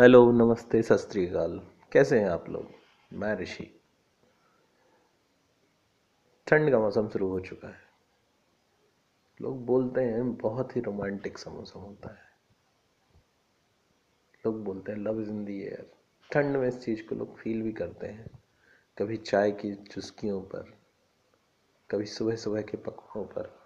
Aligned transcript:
Hello, 0.00 0.32
नमस्ते, 0.32 0.82
सत 0.82 0.96
श्रीकाल 0.96 1.66
कैसे 1.92 2.20
हैं 2.20 2.28
आप 2.28 2.48
लोग? 2.48 2.68
मैं 3.12 3.36
ऋषि। 3.36 3.80
ठंड 6.46 6.70
का 6.70 6.78
मौसम 6.78 7.08
शुरू 7.08 7.28
हो 7.28 7.40
चुका 7.40 7.68
है। 7.68 7.80
लोग 9.42 9.66
बोलते 9.66 10.00
हैं, 10.00 10.36
बहुत 10.36 10.76
ही 10.76 10.80
रोमांटिक 10.80 11.38
सा 11.38 11.50
मौसम 11.50 11.80
होता 11.80 12.08
है। 12.08 12.24
लोग 14.46 14.64
बोलते 14.64 14.92
हैं, 14.92 14.98
love 14.98 15.20
is 15.20 15.30
in 15.30 15.44
the 15.44 15.62
air. 15.62 15.90
ठंड 16.32 16.56
में 16.56 16.68
इस 16.68 16.84
चीज़ 16.84 17.08
को 17.08 17.14
लोग 17.14 17.38
फील 17.38 17.62
भी 17.62 17.72
करते 17.72 18.06
हैं। 18.06 18.30
कभी 18.98 19.16
चाय 19.16 19.50
की 19.50 19.74
चुस्कियों 19.74 20.42
पर, 20.42 20.78
कभी 21.90 22.06
सुबह 22.06 22.36
सुबह 22.36 22.62
के 22.62 22.76
पकवानों 22.76 23.24
पर, 23.24 23.58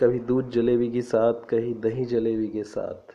कभी 0.00 0.18
दूध 0.18 0.50
जलेबी 0.50 0.92
के 0.92 1.02
साथ 1.02 1.34
कहीं 1.34 1.80
दही 1.80 2.04
जलेबी 2.04 2.48
के 2.48 2.64
साथ। 2.64 3.09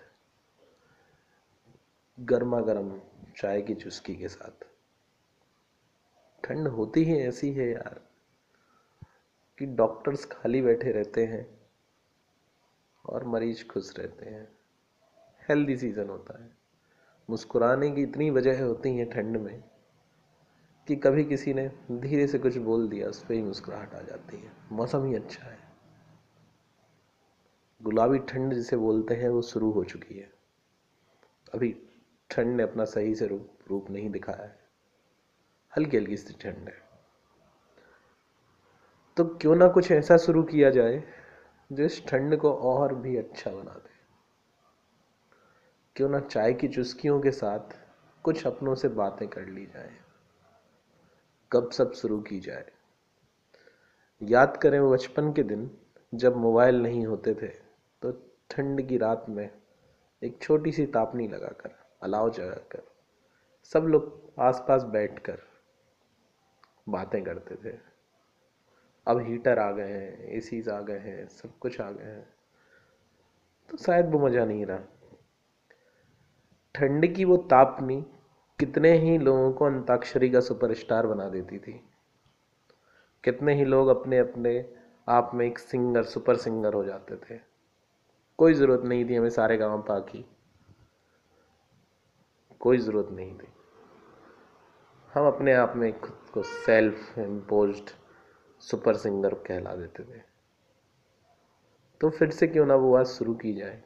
गर्मा 2.25 2.61
गर्म 2.61 3.01
चाय 3.37 3.61
की 3.61 3.75
चुस्की 3.75 4.15
के 4.15 4.27
साथ। 4.27 4.65
ठंड 6.43 6.67
होती 6.67 7.03
ही 7.03 7.19
ऐसी 7.19 7.51
है 7.51 7.71
यार 7.71 8.01
कि 9.57 9.65
डॉक्टर्स 9.65 10.25
खाली 10.25 10.61
बैठे 10.61 10.91
रहते 10.91 11.25
हैं 11.25 11.59
और 13.05 13.23
मरीज़ 13.23 13.67
खुश 13.67 13.99
रहते 13.99 14.25
हैं। 14.25 14.51
हेल्दी 15.49 15.77
सीज़न 15.77 16.09
होता 16.09 16.43
है। 16.43 16.57
मुस्कुराने 17.29 17.91
की 17.91 18.01
इतनी 18.03 18.29
वजह 18.29 18.63
होती 18.63 18.97
हैं 18.97 19.09
ठंड 19.09 19.37
में 19.37 19.63
कि 20.87 20.95
कभी 20.95 21.23
किसी 21.23 21.53
ने 21.53 21.71
धीरे 21.91 22.27
से 22.27 22.39
कुछ 22.39 22.57
बोल 22.57 22.89
दिया, 22.89 23.07
उस 23.07 23.25
पर 23.25 23.33
ही 23.33 23.41
मुस्कुराहट 23.41 23.93
आ 23.93 24.01
जाती 24.01 24.37
है। 24.37 24.51
मौसम 24.71 25.05
ही 25.05 25.15
अच्छा 25.15 25.43
है। 25.43 25.59
गुलाबी 27.81 28.19
ठंड 28.19 28.53
जिसे 28.53 28.77
बोलते 28.77 29.13
हैं, 29.13 29.29
वो 29.29 29.41
शुरू 29.41 29.71
हो 29.71 29.83
चुकी 29.83 30.17
है। 30.19 30.33
अभी 31.53 31.81
ठंड 32.29 32.55
ने 32.57 32.63
अपना 32.63 32.85
सही 32.85 33.15
से 33.15 33.27
रूप 33.27 33.57
रूप 33.69 33.89
नहीं 33.89 34.09
दिखाया 34.09 34.43
है। 34.43 34.59
हल्की 35.77 35.97
हल्की 35.97 36.17
सी 36.17 36.33
ठंड 36.33 36.69
है। 36.69 36.83
तो 39.17 39.25
क्यों 39.25 39.55
ना 39.55 39.67
कुछ 39.67 39.91
ऐसा 39.91 40.17
शुरू 40.17 40.43
किया 40.43 40.69
जाए 40.69 41.03
जो 41.71 41.83
इस 41.83 42.05
ठंड 42.07 42.37
को 42.37 42.53
और 42.53 42.95
भी 42.95 43.17
अच्छा 43.17 43.51
बना 43.51 43.73
दे। 43.73 43.93
क्यों 45.95 46.09
ना 46.09 46.19
चाय 46.19 46.53
की 46.53 46.67
चुस्कियों 46.67 47.19
के 47.21 47.31
साथ 47.31 47.77
कुछ 48.23 48.45
अपनों 48.47 48.75
से 48.75 48.87
बातें 48.87 49.27
कर 49.27 49.45
ली 49.45 49.65
जाए। 49.65 49.97
कब 51.51 51.71
सब 51.71 51.93
शुरू 51.93 52.19
की 52.21 52.39
जाए। 52.39 52.71
याद 54.21 54.57
करें 54.57 54.79
वो 54.79 54.91
बचपन 54.91 55.33
के 55.33 55.43
दिन, 55.43 55.77
जब 56.15 56.37
मोबाइल 56.37 56.81
नहीं 56.81 57.05
होते 57.05 57.33
थे 57.33 57.47
तो 58.01 58.11
ठंड 58.49 58.87
की 58.87 58.97
रात 58.97 59.25
में 59.29 59.49
एक 60.23 60.41
छोटी 60.41 60.71
सी 60.71 60.85
तापनी 60.85 61.27
लगाकर 61.27 61.84
अलाव 62.05 62.29
जगाकर, 62.29 62.81
सब 63.63 63.83
लोग 63.83 64.33
आसपास 64.39 64.83
बैठकर 64.83 65.41
बातें 66.89 67.23
करते 67.23 67.55
थे। 67.55 67.77
अब 69.07 69.21
हीटर 69.21 69.59
आ 69.59 69.71
गए 69.71 69.91
हैं 69.91 70.27
एसीज 70.27 70.69
आ 70.69 70.81
गए 70.81 70.97
हैं, 70.97 71.27
सब 71.27 71.57
कुछ 71.57 71.79
आ 71.81 71.91
गए 71.91 72.03
हैं। 72.03 72.27
तो 73.69 73.77
शायद 73.77 74.09
वो 74.09 74.19
मज़ा 74.19 74.45
नहीं 74.45 74.65
रहा। 74.65 74.79
ठंड 76.75 77.13
की 77.15 77.25
वो 77.25 77.37
तापनी 77.37 78.01
कितने 78.59 78.91
ही 78.93 79.17
लोगों 79.17 79.51
को 79.51 79.65
अंताक्षरी 79.65 80.29
का 80.29 80.39
सुपरस्टार 80.39 81.07
बना 81.07 81.27
देती 81.29 81.59
थी। 81.59 81.73
कितने 83.23 83.53
ही 83.53 83.65
लोग 83.65 83.87
अपने 83.87 84.17
अपने 84.17 84.53
आप 85.07 85.31
में 85.33 85.45
एक 85.45 85.59
सिंगर, 85.59 86.03
सुपर 86.03 86.35
सिंगर 86.35 86.73
हो 86.73 86.83
जाते 86.83 87.15
थे। 87.15 87.39
कोई 88.39 88.53
ज़रूरत 88.53 88.83
नहीं 88.83 89.09
थी 89.09 89.15
हमें 89.15 89.29
सारे 89.29 89.57
गाँव 89.57 89.81
पा 89.81 89.99
की 89.99 90.25
कोई 92.65 92.77
ज़रूरत 92.77 93.09
नहीं 93.11 93.33
थी। 93.33 93.47
हम 95.13 95.27
अपने 95.27 95.53
आप 95.53 95.73
में 95.75 95.99
खुद 95.99 96.29
को 96.33 96.41
सेल्फ 96.43 97.17
इम्पोज 97.19 97.81
सुपर 98.63 98.95
सिंगर 98.97 99.33
कहला 99.47 99.75
देते 99.75 100.03
थे। 100.03 100.21
तो 102.01 102.09
फिर 102.09 102.29
से 102.29 102.47
क्यों 102.47 102.65
ना 102.65 102.75
वो 102.75 102.95
आज 102.95 103.05
शुरू 103.05 103.33
की 103.35 103.53
जाए, 103.53 103.83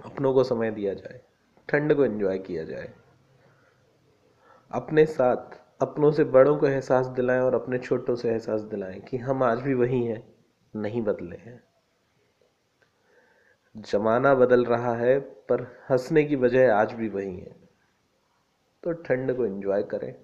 अपनों 0.00 0.32
को 0.34 0.44
समय 0.44 0.70
दिया 0.70 0.94
जाए, 0.94 1.20
ठंड 1.68 1.94
को 1.94 2.04
एंजॉय 2.04 2.38
किया 2.38 2.64
जाए, 2.64 2.92
अपने 4.70 5.06
साथ 5.06 5.58
अपनों 5.82 6.10
से 6.12 6.24
बड़ों 6.26 6.56
को 6.56 6.66
एहसास 6.66 7.06
दिलाएँ 7.06 7.40
और 7.40 7.54
अपने 7.54 7.78
छोटों 7.78 8.14
से 8.14 8.30
एहसास 8.30 8.60
दिलाएँ 8.60 9.00
कि 9.00 9.16
हम 9.18 9.42
आज 9.42 9.60
भी 9.60 9.74
वही 9.74 10.04
हैं, 10.04 10.22
नहीं 10.74 11.02
बदले 11.02 11.36
हैं। 11.36 11.62
जमाना 13.76 14.34
बदल 14.34 14.64
रहा 14.64 14.94
है, 14.96 15.18
पर 15.20 15.62
हंसने 15.90 16.22
की 16.24 16.36
वजह 16.36 16.74
आज 16.74 16.92
भी 16.92 17.08
वही 17.08 17.36
है। 17.36 17.54
तो 18.82 18.92
ठंड 18.92 19.36
को 19.36 19.46
एंजॉय 19.46 19.82
करें, 19.82 20.14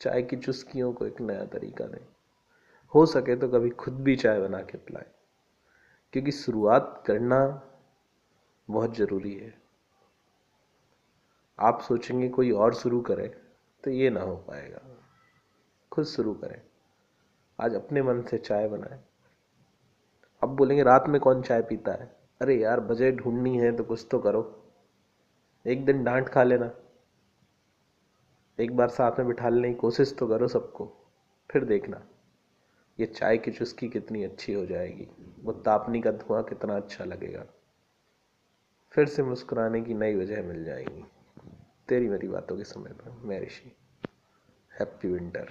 चाय 0.00 0.22
की 0.22 0.36
चुस्कियों 0.36 0.92
को 0.92 1.06
एक 1.06 1.20
नया 1.20 1.44
तरीका 1.44 1.84
दें। 1.86 2.04
हो 2.92 3.04
सके 3.06 3.36
तो 3.36 3.48
कभी 3.48 3.70
खुद 3.70 4.00
भी 4.00 4.16
चाय 4.16 4.40
बना 4.40 4.60
के 4.60 4.78
पिलाएँ, 4.78 5.06
क्योंकि 6.12 6.32
शुरुआत 6.32 7.02
करना 7.06 7.38
बहुत 8.68 8.96
ज़रूरी 8.96 9.34
है। 9.34 9.52
आप 11.58 11.80
सोचेंगे 11.80 12.28
कोई 12.28 12.50
और 12.50 12.74
शुरू 12.74 13.00
करे 13.00 13.26
तो 13.84 13.90
ये 13.90 14.10
ना 14.10 14.20
हो 14.20 14.36
पाएगा। 14.38 14.80
खुद 15.92 16.04
शुरू 16.06 16.34
करें। 16.34 16.60
आज 17.58 17.74
अपने 17.74 18.02
मन 18.02 18.22
से 18.22 18.38
चाय 18.38 18.68
बनाएँ। 18.68 19.00
अब 20.42 20.56
बोलेंगे, 20.56 20.82
रात 20.82 21.04
में 21.08 21.20
कौन 21.20 21.42
चाय 21.42 21.62
पीता 21.62 21.92
है? 21.92 22.23
अरे 22.40 22.56
यार, 22.56 22.80
बजट 22.80 23.14
ढूंढनी 23.14 23.58
है 23.58 23.76
तो 23.76 23.84
कुछ 23.84 24.06
तो 24.10 24.18
करो। 24.18 24.42
एक 25.66 25.84
दिन 25.84 26.04
डांट 26.04 26.28
खा 26.28 26.42
लेना। 26.42 26.70
एक 28.58 28.76
बार 28.76 28.88
साथ 28.88 29.18
में 29.18 29.28
बिठा 29.28 29.48
लेने 29.48 29.68
की 29.68 29.74
कोशिश 29.74 30.14
तो 30.18 30.26
करो 30.26 30.48
सबको, 30.48 30.86
फिर 31.50 31.64
देखना 31.64 32.02
ये 32.98 33.06
चाय 33.06 33.38
की 33.38 33.50
चुस्की 33.50 33.88
कितनी 33.88 34.24
अच्छी 34.24 34.52
हो 34.52 34.66
जाएगी। 34.66 35.08
वो 35.40 35.52
तापनी 35.52 36.00
का 36.00 36.10
धुआँ 36.10 36.42
कितना 36.42 36.76
अच्छा 36.76 37.04
लगेगा। 37.04 37.44
फिर 38.92 39.06
से 39.06 39.22
मुस्कुराने 39.22 39.80
की 39.80 39.94
नई 39.94 40.14
वजह 40.14 40.42
मिल 40.42 40.64
जाएगी। 40.64 41.04
तेरी 41.88 42.08
मेरी 42.08 42.28
बातों 42.28 42.56
के 42.56 42.64
समय 42.64 42.90
पर, 42.90 43.10
मैं 43.22 43.40
ऋषि। 43.40 43.76
Happy 44.80 45.08
winter 45.08 45.48